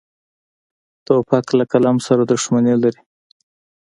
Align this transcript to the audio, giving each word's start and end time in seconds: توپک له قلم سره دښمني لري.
توپک 1.05 1.45
له 1.57 1.63
قلم 1.71 1.97
سره 2.07 2.21
دښمني 2.31 2.75
لري. 2.83 3.01